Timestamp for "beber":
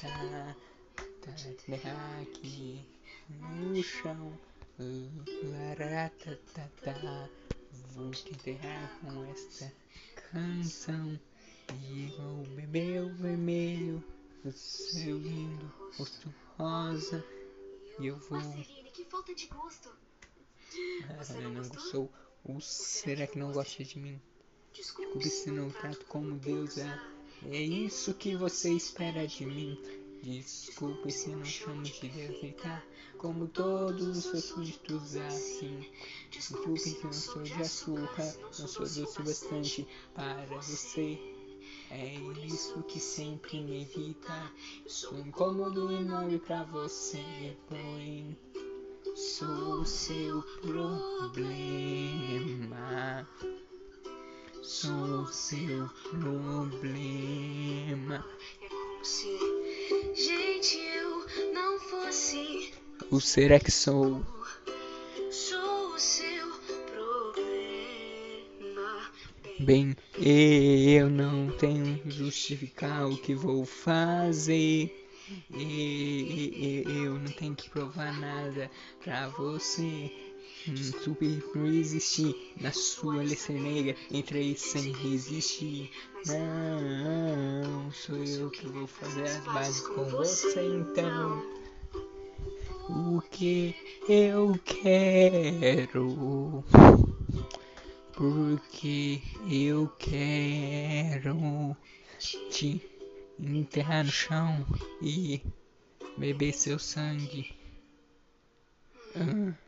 12.54-13.02, 106.16-106.52